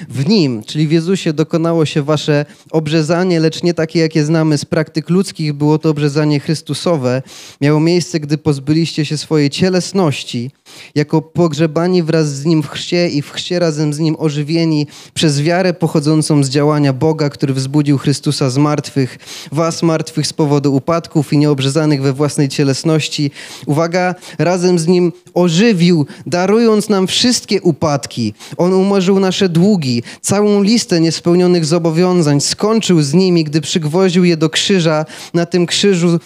[0.09, 4.65] W nim, czyli w Jezusie, dokonało się wasze obrzezanie, lecz nie takie, jakie znamy z
[4.65, 5.53] praktyk ludzkich.
[5.53, 7.21] Było to obrzezanie Chrystusowe.
[7.61, 10.51] Miało miejsce, gdy pozbyliście się swojej cielesności,
[10.95, 15.41] jako pogrzebani wraz z Nim w chrzcie i w chrzcie razem z Nim ożywieni przez
[15.41, 19.17] wiarę pochodzącą z działania Boga, który wzbudził Chrystusa z martwych,
[19.51, 23.31] was martwych z powodu upadków i nieobrzezanych we własnej cielesności.
[23.65, 28.33] Uwaga, razem z Nim ożywił, darując nam wszystkie upadki.
[28.57, 34.49] On umorzył nasze długi, całą listę niespełnionych zobowiązań, skończył z nimi, gdy przygwoził je do
[34.49, 35.05] krzyża.
[35.33, 36.19] Na tym krzyżu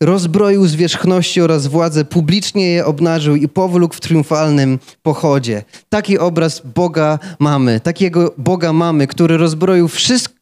[0.00, 5.64] rozbroił zwierzchności oraz władzę, publicznie je obnażył i powlókł w triumfalnym pochodzie.
[5.88, 9.88] Taki obraz Boga mamy, takiego Boga mamy, który rozbroił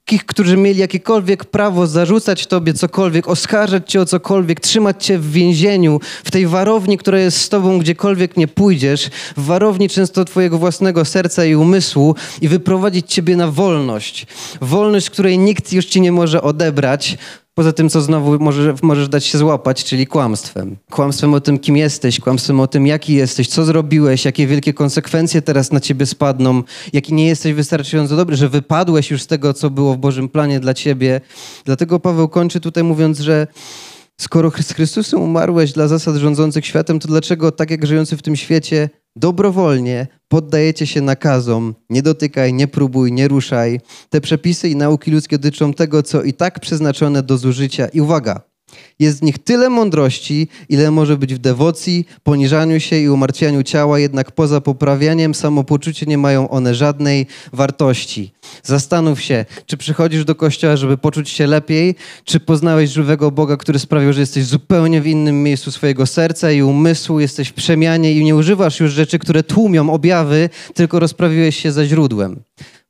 [0.06, 5.32] wszystkich, którzy mieli jakiekolwiek prawo zarzucać Tobie cokolwiek, oskarżać Cię o cokolwiek, trzymać Cię w
[5.32, 10.58] więzieniu, w tej warowni, która jest z Tobą gdziekolwiek nie pójdziesz, w warowni często Twojego
[10.58, 14.26] własnego serca i umysłu i wyprowadzić Ciebie na wolność.
[14.60, 17.18] Wolność, której nikt już Ci nie może odebrać,
[17.54, 18.38] Poza tym, co znowu
[18.82, 20.76] możesz, dać się złapać, czyli kłamstwem.
[20.90, 25.42] Kłamstwem o tym, kim jesteś, kłamstwem o tym, jaki jesteś, co zrobiłeś, jakie wielkie konsekwencje
[25.42, 26.62] teraz na ciebie spadną,
[26.92, 30.60] jaki nie jesteś wystarczająco dobry, że wypadłeś już z tego, co było w Bożym planie
[30.60, 31.20] dla ciebie.
[31.64, 33.46] Dlatego Paweł kończy tutaj mówiąc, że
[34.20, 38.36] skoro z Chrystusem umarłeś dla zasad rządzących światem, to dlaczego tak jak żyjący w tym
[38.36, 43.80] świecie dobrowolnie poddajecie się nakazom, nie dotykaj, nie próbuj, nie ruszaj.
[44.08, 47.86] Te przepisy i nauki ludzkie dotyczą tego, co i tak przeznaczone do zużycia.
[47.86, 48.53] I uwaga,
[48.98, 53.98] jest w nich tyle mądrości, ile może być w dewocji, poniżaniu się i umartwianiu ciała,
[53.98, 58.32] jednak poza poprawianiem samopoczucia nie mają one żadnej wartości.
[58.62, 63.78] Zastanów się, czy przychodzisz do kościoła, żeby poczuć się lepiej, czy poznałeś żywego Boga, który
[63.78, 68.24] sprawił, że jesteś zupełnie w innym miejscu swojego serca i umysłu, jesteś w przemianie i
[68.24, 72.42] nie używasz już rzeczy, które tłumią objawy, tylko rozprawiłeś się za źródłem.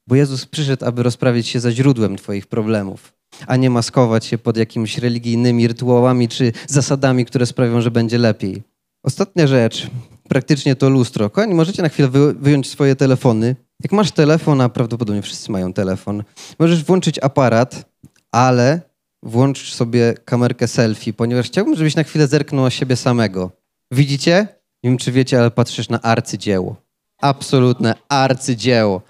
[0.07, 3.15] Bo Jezus przyszedł, aby rozprawić się za źródłem Twoich problemów
[3.47, 8.63] a nie maskować się pod jakimiś religijnymi rytuałami czy zasadami, które sprawią, że będzie lepiej.
[9.03, 9.91] Ostatnia rzecz,
[10.29, 11.31] praktycznie to lustro.
[11.31, 13.57] Kochani, możecie na chwilę wyjąć swoje telefony.
[13.83, 16.23] Jak masz telefon, a prawdopodobnie wszyscy mają telefon,
[16.59, 17.91] możesz włączyć aparat,
[18.33, 18.81] ale
[19.23, 23.51] włącz sobie kamerkę selfie, ponieważ chciałbym, żebyś na chwilę zerknął na siebie samego.
[23.91, 24.49] Widzicie?
[24.83, 26.77] Nie wiem, czy wiecie, ale patrzysz na arcydzieło.
[27.21, 29.03] Absolutne arcydzieło.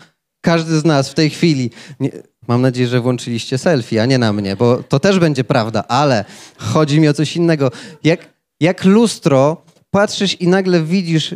[0.44, 1.70] Każdy z nas w tej chwili...
[2.00, 2.11] Nie,
[2.48, 6.24] Mam nadzieję, że włączyliście selfie, a nie na mnie, bo to też będzie prawda, ale
[6.57, 7.70] chodzi mi o coś innego.
[8.04, 11.35] Jak, jak lustro patrzysz i nagle widzisz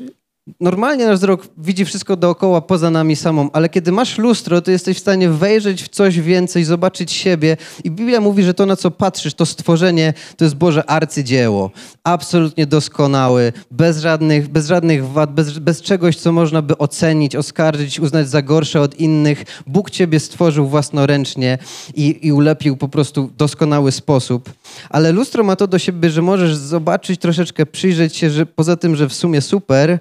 [0.60, 4.96] Normalnie nasz wzrok widzi wszystko dookoła, poza nami samą, ale kiedy masz lustro, to jesteś
[4.96, 7.56] w stanie wejrzeć w coś więcej, zobaczyć siebie.
[7.84, 11.70] I Biblia mówi, że to, na co patrzysz, to stworzenie, to jest Boże arcydzieło.
[12.04, 18.00] Absolutnie doskonały, bez żadnych, bez żadnych wad, bez, bez czegoś, co można by ocenić, oskarżyć,
[18.00, 19.44] uznać za gorsze od innych.
[19.66, 21.58] Bóg ciebie stworzył własnoręcznie
[21.94, 24.52] i, i ulepił po prostu w doskonały sposób.
[24.90, 28.96] Ale lustro ma to do siebie, że możesz zobaczyć, troszeczkę przyjrzeć się, że poza tym,
[28.96, 29.98] że w sumie super,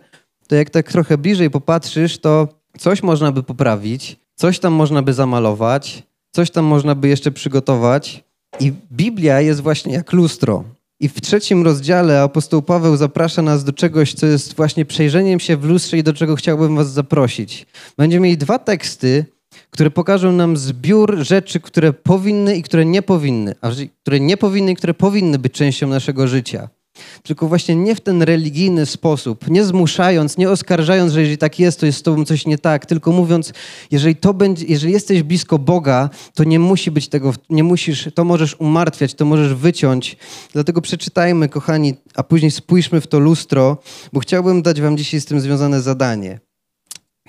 [0.48, 5.14] to jak tak trochę bliżej popatrzysz, to coś można by poprawić, coś tam można by
[5.14, 8.24] zamalować, coś tam można by jeszcze przygotować.
[8.60, 10.64] I Biblia jest właśnie jak lustro.
[11.00, 15.58] I w trzecim rozdziale apostoł Paweł zaprasza nas do czegoś, co jest właśnie przejrzeniem się
[15.58, 17.66] w lustrze i do czego chciałbym was zaprosić.
[17.98, 19.26] Będziemy mieli dwa teksty,
[19.70, 23.70] które pokażą nam zbiór rzeczy, które powinny i które nie powinny, a
[24.02, 26.70] które nie powinny i które powinny być częścią naszego życia
[27.24, 31.80] tylko właśnie nie w ten religijny sposób, nie zmuszając, nie oskarżając, że jeżeli tak jest,
[31.80, 33.54] to jest z tobą coś nie tak, tylko mówiąc,
[33.92, 38.24] jeżeli to będzie, jeżeli jesteś blisko Boga, to nie musi być tego, nie musisz, to
[38.24, 40.18] możesz umartwiać, to możesz wyciąć.
[40.54, 43.78] Dlatego przeczytajmy, kochani, a później spójrzmy w to lustro,
[44.14, 46.40] bo chciałbym dać wam dzisiaj z tym związane zadanie.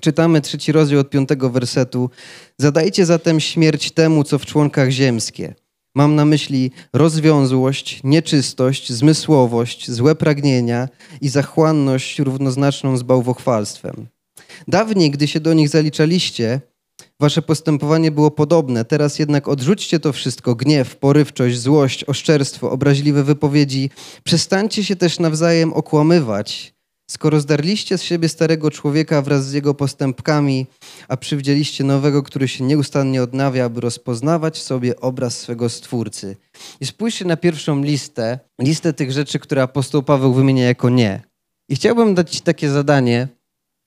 [0.01, 2.11] Czytamy trzeci rozdział od piątego wersetu.
[2.59, 5.55] Zadajcie zatem śmierć temu, co w członkach ziemskie–
[5.99, 10.89] Mam na myśli rozwiązłość, nieczystość, zmysłowość, złe pragnienia
[11.21, 14.07] i zachłanność równoznaczną z bałwochwalstwem.
[14.69, 16.61] Dawniej, gdy się do nich zaliczaliście,
[17.21, 18.85] wasze postępowanie było podobne.
[18.85, 23.91] Teraz jednak odrzućcie to wszystko: gniew, porywczość, złość, oszczerstwo, obraźliwe wypowiedzi.
[24.25, 26.78] Przestańcie się też nawzajem okłamywać.
[27.11, 30.67] Skoro zdarliście z siebie starego człowieka wraz z jego postępkami,
[31.09, 36.37] a przywdzieliście nowego, który się nieustannie odnawia, aby rozpoznawać sobie obraz swego Stwórcy.
[36.81, 41.23] I spójrzcie na pierwszą listę, listę tych rzeczy, które apostoł Paweł wymienia jako nie.
[41.69, 43.29] I chciałbym dać Ci takie zadanie,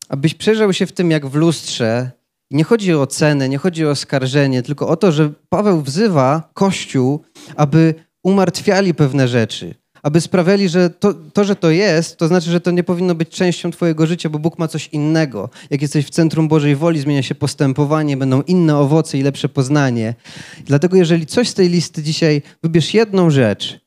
[0.10, 2.12] abyś przejrzał się w tym jak w lustrze.
[2.51, 7.23] Nie chodzi o cenę, nie chodzi o oskarżenie, tylko o to, że Paweł wzywa Kościół,
[7.55, 12.61] aby umartwiali pewne rzeczy aby sprawiali, że to, to, że to jest, to znaczy, że
[12.61, 15.49] to nie powinno być częścią Twojego życia, bo Bóg ma coś innego.
[15.69, 20.15] Jak jesteś w centrum Bożej woli, zmienia się postępowanie, będą inne owoce i lepsze poznanie.
[20.65, 23.79] Dlatego, jeżeli coś z tej listy dzisiaj, wybierz jedną rzecz,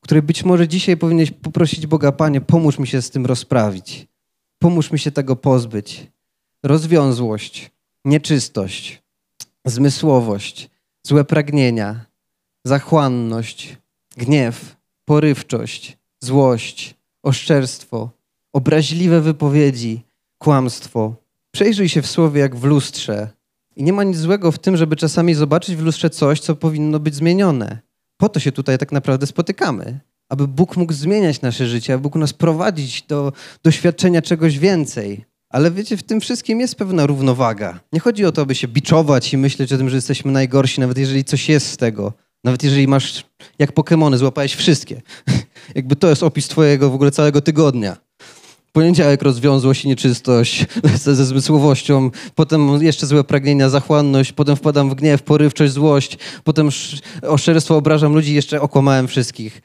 [0.00, 4.06] której być może dzisiaj powinieneś poprosić Boga, Panie, pomóż mi się z tym rozprawić.
[4.58, 6.06] Pomóż mi się tego pozbyć.
[6.62, 7.70] Rozwiązłość,
[8.04, 9.02] nieczystość,
[9.64, 10.70] zmysłowość,
[11.02, 12.06] złe pragnienia,
[12.64, 13.76] zachłanność,
[14.16, 18.10] gniew porywczość, złość, oszczerstwo,
[18.52, 20.04] obraźliwe wypowiedzi,
[20.38, 21.14] kłamstwo.
[21.50, 23.28] Przejrzyj się w słowie jak w lustrze.
[23.76, 27.00] I nie ma nic złego w tym, żeby czasami zobaczyć w lustrze coś, co powinno
[27.00, 27.78] być zmienione.
[28.16, 30.00] Po to się tutaj tak naprawdę spotykamy.
[30.28, 35.24] Aby Bóg mógł zmieniać nasze życie, aby Bóg nas prowadzić do doświadczenia czegoś więcej.
[35.48, 37.80] Ale wiecie, w tym wszystkim jest pewna równowaga.
[37.92, 40.98] Nie chodzi o to, aby się biczować i myśleć o tym, że jesteśmy najgorsi, nawet
[40.98, 42.12] jeżeli coś jest z tego.
[42.44, 43.24] Nawet jeżeli masz,
[43.58, 45.02] jak Pokémony, złapałeś wszystkie.
[45.74, 47.96] Jakby to jest opis twojego w ogóle całego tygodnia.
[48.72, 50.66] Poniedziałek rozwiązłość i nieczystość
[51.02, 56.68] ze, ze zmysłowością, potem jeszcze złe pragnienia, zachłanność, potem wpadam w gniew, porywczość, złość, potem
[57.22, 59.62] oszczerstwo obrażam ludzi, jeszcze okłamałem wszystkich.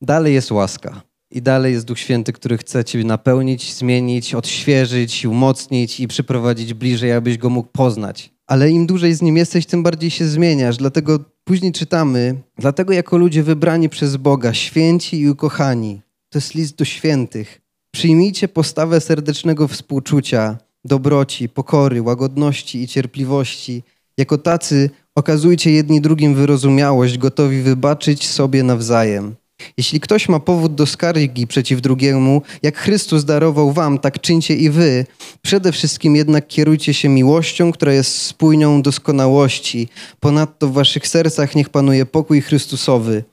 [0.00, 1.02] Dalej jest łaska.
[1.30, 7.12] I dalej jest Duch Święty, który chce Ciebie napełnić, zmienić, odświeżyć, umocnić i przyprowadzić bliżej,
[7.12, 8.30] abyś go mógł poznać.
[8.46, 10.76] Ale im dłużej z nim jesteś, tym bardziej się zmieniasz.
[10.76, 16.76] Dlatego później czytamy, dlatego jako ludzie wybrani przez Boga, święci i ukochani, to jest list
[16.76, 23.82] do świętych, przyjmijcie postawę serdecznego współczucia, dobroci, pokory, łagodności i cierpliwości.
[24.18, 29.34] Jako tacy okazujcie jedni drugim wyrozumiałość, gotowi wybaczyć sobie nawzajem.
[29.76, 34.70] Jeśli ktoś ma powód do skargi przeciw drugiemu, jak Chrystus darował wam, tak czyńcie i
[34.70, 35.06] wy.
[35.42, 39.88] Przede wszystkim jednak kierujcie się miłością, która jest spójnią doskonałości.
[40.20, 43.24] Ponadto w waszych sercach niech panuje pokój Chrystusowy.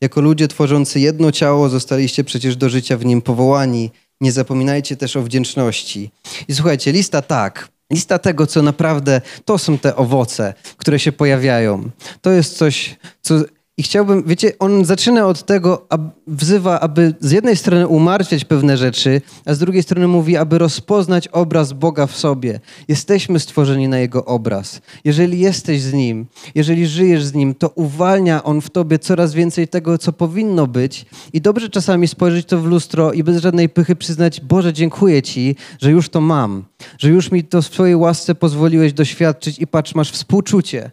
[0.00, 3.90] Jako ludzie tworzący jedno ciało zostaliście przecież do życia w nim powołani.
[4.20, 6.10] Nie zapominajcie też o wdzięczności.
[6.48, 7.68] I słuchajcie, lista tak.
[7.90, 11.90] Lista tego, co naprawdę to są te owoce, które się pojawiają.
[12.20, 13.34] To jest coś, co
[13.78, 15.86] i chciałbym, wiecie, on zaczyna od tego,
[16.26, 21.28] wzywa, aby z jednej strony umartwiać pewne rzeczy, a z drugiej strony mówi, aby rozpoznać
[21.28, 22.60] obraz Boga w sobie.
[22.88, 24.80] Jesteśmy stworzeni na Jego obraz.
[25.04, 29.68] Jeżeli jesteś z Nim, jeżeli żyjesz z Nim, to uwalnia On w tobie coraz więcej
[29.68, 31.06] tego, co powinno być.
[31.32, 35.56] I dobrze czasami spojrzeć to w lustro i bez żadnej pychy przyznać, Boże, dziękuję Ci,
[35.80, 36.64] że już to mam,
[36.98, 40.90] że już mi to w Twojej łasce pozwoliłeś doświadczyć i patrz, masz współczucie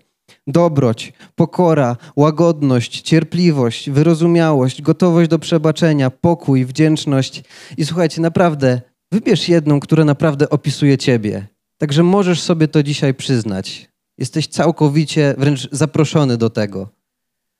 [0.48, 7.44] dobroć, pokora, łagodność, cierpliwość, wyrozumiałość, gotowość do przebaczenia, pokój, wdzięczność.
[7.78, 8.82] I słuchajcie, naprawdę
[9.14, 11.48] Wybierz jedną, która naprawdę opisuje ciebie.
[11.78, 13.90] Także możesz sobie to dzisiaj przyznać.
[14.18, 16.90] Jesteś całkowicie wręcz zaproszony do tego.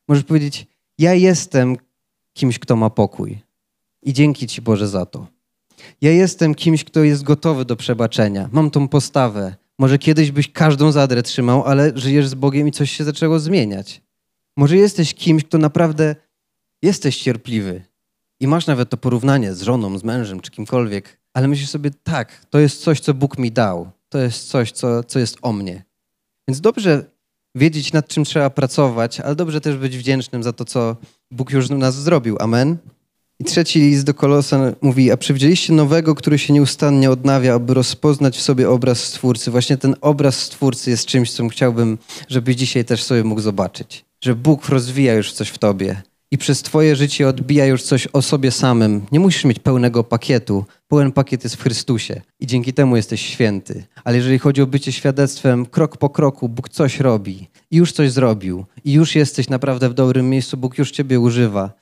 [0.08, 0.68] Możesz powiedzieć:
[0.98, 1.78] Ja jestem
[2.34, 3.40] kimś, kto ma pokój.
[4.04, 5.28] I dzięki Ci Boże za to.
[6.02, 8.50] Ja jestem kimś, kto jest gotowy do przebaczenia.
[8.52, 9.56] Mam tą postawę.
[9.84, 14.02] Może kiedyś byś każdą zadrę trzymał, ale żyjesz z Bogiem i coś się zaczęło zmieniać.
[14.58, 16.16] Może jesteś kimś, kto naprawdę
[16.84, 17.84] jesteś cierpliwy
[18.40, 22.46] i masz nawet to porównanie z żoną, z mężem czy kimkolwiek, ale myślisz sobie, tak,
[22.50, 23.92] to jest coś, co Bóg mi dał.
[24.10, 25.84] To jest coś, co, co jest o mnie.
[26.48, 27.06] Więc dobrze
[27.56, 30.96] wiedzieć, nad czym trzeba pracować, ale dobrze też być wdzięcznym za to, co
[31.32, 32.38] Bóg już nas zrobił.
[32.40, 32.78] Amen.
[33.40, 38.38] I trzeci list do Kolosa mówi, a przywdzieliście nowego, który się nieustannie odnawia, aby rozpoznać
[38.38, 39.52] w sobie obraz Stwórcy.
[39.52, 44.06] Właśnie ten obraz Stwórcy jest czymś, co chciałbym, żebyś dzisiaj też sobie mógł zobaczyć.
[44.22, 46.02] Że Bóg rozwija już coś w tobie
[46.34, 49.06] i przez twoje życie odbija już coś o sobie samym.
[49.12, 50.66] Nie musisz mieć pełnego pakietu.
[50.88, 53.84] Pełen pakiet jest w Chrystusie i dzięki temu jesteś święty.
[54.04, 58.66] Ale jeżeli chodzi o bycie świadectwem, krok po kroku Bóg coś robi już coś zrobił
[58.84, 61.74] i już jesteś naprawdę w dobrym miejscu, Bóg już ciebie używa.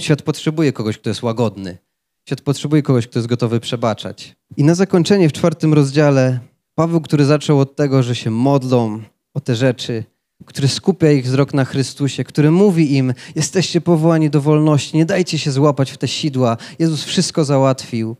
[0.00, 1.78] Świat potrzebuje kogoś, kto jest łagodny.
[2.24, 4.36] Świat potrzebuje kogoś, kto jest gotowy przebaczać.
[4.56, 6.40] I na zakończenie w czwartym rozdziale
[6.74, 9.00] Paweł, który zaczął od tego, że się modlą
[9.34, 10.04] o te rzeczy,
[10.44, 15.38] który skupia ich wzrok na Chrystusie, który mówi im: Jesteście powołani do wolności, nie dajcie
[15.38, 16.56] się złapać w te sidła.
[16.78, 18.16] Jezus wszystko załatwił.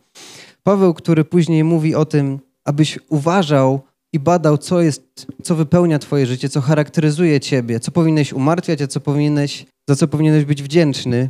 [0.63, 3.81] Paweł, który później mówi o tym, abyś uważał
[4.13, 8.87] i badał, co jest, co wypełnia Twoje życie, co charakteryzuje Ciebie, co powinieneś umartwiać, a
[8.87, 11.29] co powinieneś, za co powinieneś być wdzięczny.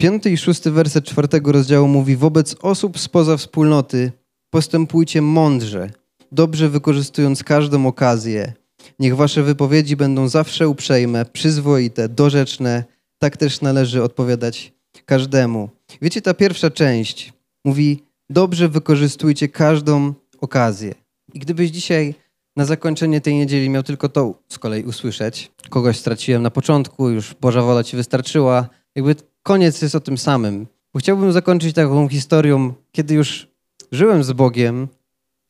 [0.00, 4.12] Piąty i szósty werset czwartego rozdziału mówi: Wobec osób spoza wspólnoty
[4.50, 5.90] postępujcie mądrze,
[6.32, 8.52] dobrze wykorzystując każdą okazję
[8.98, 12.84] Niech wasze wypowiedzi będą zawsze uprzejme, przyzwoite, dorzeczne.
[13.18, 14.72] Tak też należy odpowiadać
[15.04, 15.68] każdemu.
[16.02, 17.32] Wiecie, ta pierwsza część
[17.64, 20.94] mówi: dobrze wykorzystujcie każdą okazję.
[21.34, 22.14] I gdybyś dzisiaj
[22.56, 27.34] na zakończenie tej niedzieli miał tylko to z kolei usłyszeć, kogoś straciłem na początku, już
[27.34, 30.66] Boża wola ci wystarczyła, jakby koniec jest o tym samym.
[30.98, 33.48] Chciałbym zakończyć taką historią, kiedy już
[33.92, 34.88] żyłem z Bogiem,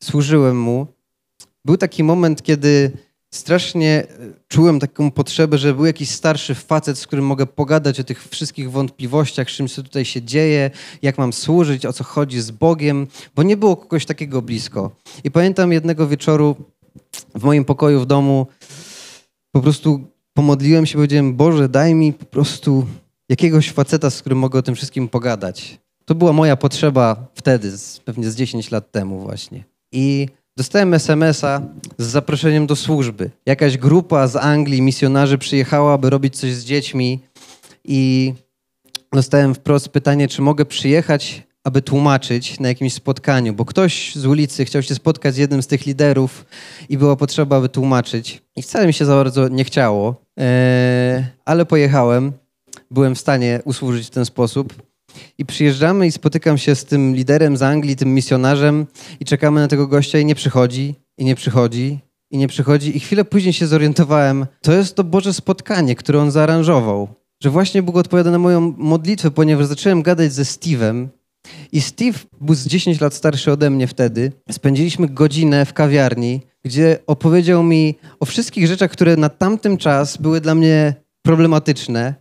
[0.03, 0.87] służyłem Mu.
[1.65, 2.91] Był taki moment, kiedy
[3.33, 4.07] strasznie e,
[4.47, 8.71] czułem taką potrzebę, że był jakiś starszy facet, z którym mogę pogadać o tych wszystkich
[8.71, 13.43] wątpliwościach, czym się tutaj się dzieje, jak mam służyć, o co chodzi z Bogiem, bo
[13.43, 14.91] nie było kogoś takiego blisko.
[15.23, 16.55] I pamiętam jednego wieczoru
[17.35, 18.47] w moim pokoju w domu,
[19.51, 22.87] po prostu pomodliłem się, powiedziałem, Boże, daj mi po prostu
[23.29, 25.79] jakiegoś faceta, z którym mogę o tym wszystkim pogadać.
[26.05, 27.71] To była moja potrzeba wtedy,
[28.05, 29.63] pewnie z 10 lat temu właśnie.
[29.91, 31.61] I Dostałem SMS-a
[31.97, 33.29] z zaproszeniem do służby.
[33.45, 37.19] Jakaś grupa z Anglii, misjonarzy przyjechała, aby robić coś z dziećmi
[37.83, 38.33] i
[39.13, 44.65] dostałem wprost pytanie, czy mogę przyjechać, aby tłumaczyć na jakimś spotkaniu, bo ktoś z ulicy
[44.65, 46.45] chciał się spotkać z jednym z tych liderów
[46.89, 48.41] i była potrzeba, aby tłumaczyć.
[48.55, 52.31] I wcale mi się za bardzo nie chciało, eee, ale pojechałem.
[52.91, 54.90] Byłem w stanie usłużyć w ten sposób.
[55.37, 58.85] I przyjeżdżamy i spotykam się z tym liderem z Anglii, tym misjonarzem
[59.19, 61.99] i czekamy na tego gościa i nie przychodzi, i nie przychodzi,
[62.31, 62.97] i nie przychodzi.
[62.97, 67.07] I chwilę później się zorientowałem, to jest to Boże spotkanie, które on zaaranżował.
[67.43, 71.07] Że właśnie Bóg odpowiada na moją modlitwę, ponieważ zacząłem gadać ze Steve'em
[71.71, 74.31] i Steve był z 10 lat starszy ode mnie wtedy.
[74.51, 80.41] Spędziliśmy godzinę w kawiarni, gdzie opowiedział mi o wszystkich rzeczach, które na tamtym czas były
[80.41, 82.15] dla mnie problematyczne.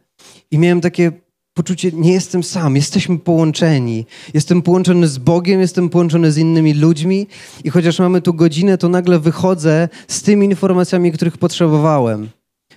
[0.51, 1.13] I miałem takie
[1.61, 4.07] poczucie, nie jestem sam, jesteśmy połączeni.
[4.35, 7.27] Jestem połączony z Bogiem, jestem połączony z innymi ludźmi
[7.65, 12.29] i chociaż mamy tu godzinę, to nagle wychodzę z tymi informacjami, których potrzebowałem.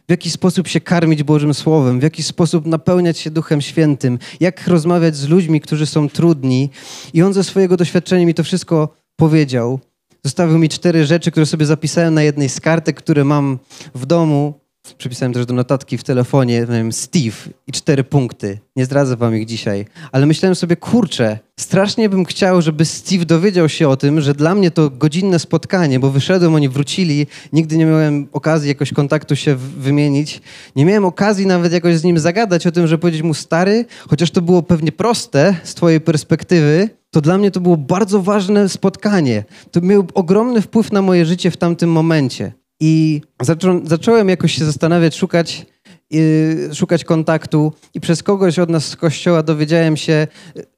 [0.08, 4.68] W jaki sposób się karmić Bożym Słowem, w jaki sposób napełniać się Duchem Świętym, jak
[4.68, 6.70] rozmawiać z ludźmi, którzy są trudni.
[7.14, 9.80] I on ze swojego doświadczenia mi to wszystko powiedział.
[10.24, 13.60] Zostawił mi cztery rzeczy, które sobie zapisałem na jednej z kartek, które mam
[13.96, 14.63] w domu
[14.98, 17.36] Przypisałem też do notatki w telefonie, wiem, Steve
[17.68, 18.60] i cztery punkty.
[18.76, 19.86] Nie zdradzę wam ich dzisiaj.
[20.12, 24.56] Ale myślałem sobie, kurczę, strasznie bym chciał, żeby Steve dowiedział się o tym, że dla
[24.56, 29.56] mnie to godzinne spotkanie, bo wyszedłem, oni wrócili, nigdy nie miałem okazji jakoś kontaktu się
[29.56, 30.42] wymienić.
[30.76, 34.32] Nie miałem okazji nawet jakoś z nim zagadać o tym, że powiedzieć mu stary, chociaż
[34.32, 39.44] to było pewnie proste z twojej perspektywy, to dla mnie to było bardzo ważne spotkanie.
[39.72, 42.63] To miał ogromny wpływ na moje życie w tamtym momencie.
[42.86, 45.66] I zaczą, zacząłem jakoś się zastanawiać, szukać,
[46.12, 50.28] yy, szukać kontaktu i przez kogoś od nas z kościoła dowiedziałem się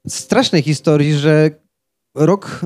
[0.08, 1.50] strasznej historii, że
[2.14, 2.60] rok,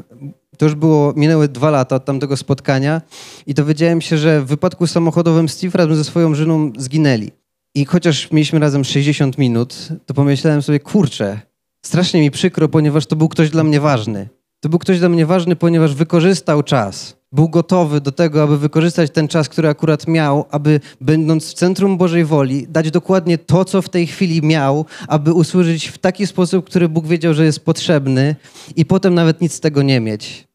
[0.59, 3.03] to już było, minęły dwa lata od tamtego spotkania
[3.47, 7.31] i dowiedziałem się, że w wypadku samochodowym Steve razem ze swoją żoną zginęli.
[7.75, 11.41] I chociaż mieliśmy razem 60 minut, to pomyślałem sobie, kurczę,
[11.87, 14.29] strasznie mi przykro, ponieważ to był ktoś dla mnie ważny.
[14.61, 17.20] To był ktoś dla mnie ważny, ponieważ wykorzystał czas.
[17.33, 21.99] Był gotowy do tego, aby wykorzystać ten czas, który akurat miał, aby będąc w centrum
[21.99, 26.67] Bożej woli, dać dokładnie to, co w tej chwili miał, aby usłużyć w taki sposób,
[26.67, 28.37] który Bóg wiedział, że jest potrzebny
[28.77, 30.49] i potem nawet nic z tego nie mieć.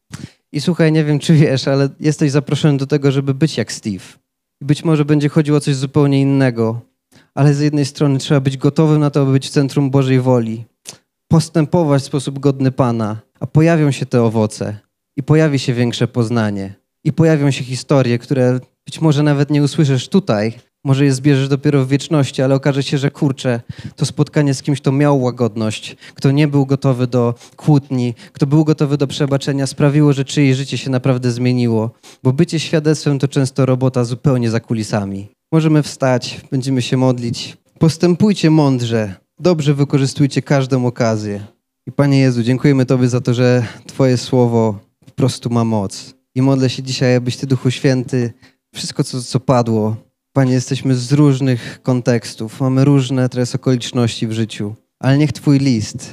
[0.52, 4.04] I słuchaj, nie wiem, czy wiesz, ale jesteś zaproszony do tego, żeby być jak Steve.
[4.60, 6.80] I być może będzie chodziło o coś zupełnie innego,
[7.34, 10.64] ale z jednej strony trzeba być gotowym na to, aby być w centrum Bożej woli,
[11.28, 14.85] postępować w sposób godny Pana, a pojawią się te owoce
[15.16, 20.08] i pojawi się większe poznanie i pojawią się historie, które być może nawet nie usłyszysz
[20.08, 20.52] tutaj,
[20.84, 23.60] może je zbierzesz dopiero w wieczności, ale okaże się, że kurczę,
[23.96, 28.64] to spotkanie z kimś, kto miał łagodność, kto nie był gotowy do kłótni, kto był
[28.64, 31.90] gotowy do przebaczenia, sprawiło, że czyjeś życie się naprawdę zmieniło.
[32.22, 35.28] Bo bycie świadectwem to często robota zupełnie za kulisami.
[35.52, 37.56] Możemy wstać, będziemy się modlić.
[37.78, 41.40] Postępujcie mądrze, dobrze wykorzystujcie każdą okazję.
[41.86, 44.85] I Panie Jezu, dziękujemy Tobie za to, że Twoje słowo
[45.16, 46.14] prostu ma moc.
[46.34, 48.32] I modlę się dzisiaj, abyś Ty, Duchu Święty,
[48.74, 49.96] wszystko, co, co padło,
[50.32, 56.12] Panie, jesteśmy z różnych kontekstów, mamy różne teraz okoliczności w życiu, ale niech Twój list,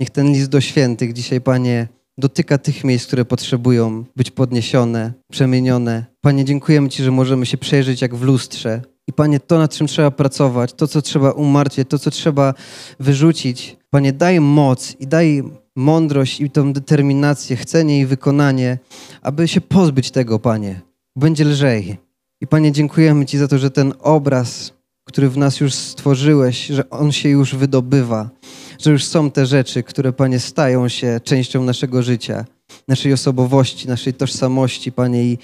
[0.00, 1.88] niech ten list do świętych dzisiaj, Panie,
[2.18, 6.04] dotyka tych miejsc, które potrzebują być podniesione, przemienione.
[6.20, 8.82] Panie, dziękujemy Ci, że możemy się przejrzeć jak w lustrze.
[9.08, 12.54] I Panie, to, nad czym trzeba pracować, to, co trzeba umartwić, to, co trzeba
[13.00, 15.42] wyrzucić, Panie, daj moc i daj
[15.76, 18.78] mądrość i tą determinację, chcenie i wykonanie,
[19.22, 20.80] aby się pozbyć tego, Panie.
[21.16, 21.98] Będzie lżej.
[22.40, 24.72] I Panie, dziękujemy Ci za to, że ten obraz,
[25.04, 28.30] który w nas już stworzyłeś, że on się już wydobywa,
[28.78, 32.44] że już są te rzeczy, które, Panie, stają się częścią naszego życia,
[32.88, 35.38] naszej osobowości, naszej tożsamości, Panie, i,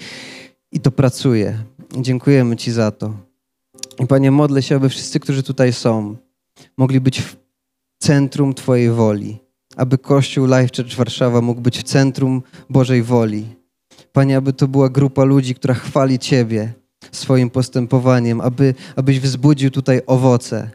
[0.71, 1.57] i to pracuje.
[1.97, 3.13] Dziękujemy Ci za to.
[3.99, 6.15] I Panie, modlę się, aby wszyscy, którzy tutaj są,
[6.77, 7.35] mogli być w
[7.99, 9.39] centrum Twojej woli,
[9.79, 13.45] aby Kościół Life Church Warszawa mógł być w centrum Bożej woli.
[14.13, 16.73] Panie, aby to była grupa ludzi, która chwali Ciebie
[17.11, 20.69] swoim postępowaniem, aby, abyś wzbudził tutaj owoce.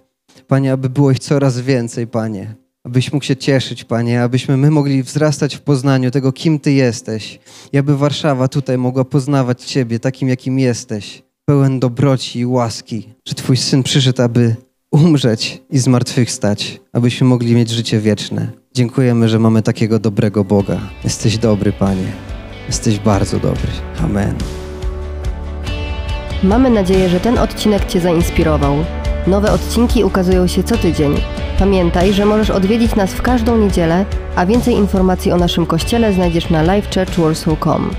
[0.47, 2.55] Panie, aby było ich coraz więcej, Panie.
[2.85, 7.39] Abyś mógł się cieszyć, Panie, abyśmy my mogli wzrastać w poznaniu tego, kim Ty jesteś.
[7.73, 11.23] I aby Warszawa tutaj mogła poznawać Ciebie takim, jakim jesteś.
[11.45, 14.57] Pełen dobroci i łaski, że Twój Syn przyszedł, aby
[14.91, 18.64] umrzeć i zmartwychwstać, abyśmy mogli mieć życie wieczne.
[18.77, 20.81] Dziękujemy, że mamy takiego dobrego Boga.
[21.05, 22.12] Jesteś dobry, Panie.
[22.66, 23.68] Jesteś bardzo dobry.
[24.05, 24.35] Amen.
[26.43, 28.77] Mamy nadzieję, że ten odcinek Cię zainspirował.
[29.27, 31.12] Nowe odcinki ukazują się co tydzień.
[31.59, 34.05] Pamiętaj, że możesz odwiedzić nas w każdą niedzielę,
[34.37, 37.91] a więcej informacji o naszym kościele znajdziesz na livechurchwarsaw.com.